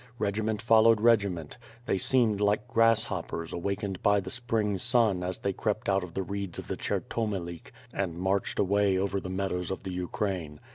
Regiment 0.17 0.63
fol 0.63 0.85
lowed 0.85 0.99
regiment. 0.99 1.59
They 1.85 1.99
seemed 1.99 2.41
like 2.41 2.67
grasshoppers 2.67 3.53
awakened 3.53 4.01
by 4.01 4.19
the 4.19 4.31
spring 4.31 4.79
sun 4.79 5.21
as 5.23 5.37
they 5.37 5.53
crept 5.53 5.87
out 5.87 6.03
of 6.03 6.15
the 6.15 6.23
reeds 6.23 6.57
of 6.57 6.67
the 6.67 6.81
Cher 6.81 7.01
tomelik 7.01 7.71
and 7.93 8.17
marched 8.17 8.57
away 8.57 8.97
over 8.97 9.19
the 9.19 9.29
meadows 9.29 9.69
of 9.69 9.83
the 9.83 9.91
Ukraine. 9.93 10.59